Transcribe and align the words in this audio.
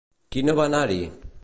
Qui 0.35 0.43
no 0.47 0.55
va 0.61 0.67
anar-hi? 0.71 0.99